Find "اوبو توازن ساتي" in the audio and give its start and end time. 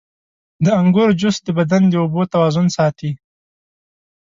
2.03-3.11